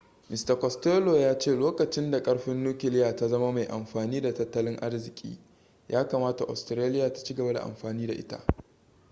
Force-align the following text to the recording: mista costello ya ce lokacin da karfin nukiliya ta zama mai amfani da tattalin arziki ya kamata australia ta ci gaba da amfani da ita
mista 0.29 0.55
costello 0.55 1.17
ya 1.17 1.37
ce 1.39 1.51
lokacin 1.51 2.11
da 2.11 2.21
karfin 2.23 2.63
nukiliya 2.63 3.15
ta 3.15 3.27
zama 3.27 3.51
mai 3.51 3.65
amfani 3.67 4.21
da 4.21 4.33
tattalin 4.33 4.77
arziki 4.81 5.39
ya 5.89 6.07
kamata 6.07 6.47
australia 6.47 7.13
ta 7.13 7.23
ci 7.23 7.35
gaba 7.35 7.53
da 7.53 7.61
amfani 7.63 8.07
da 8.07 8.13
ita 8.13 8.43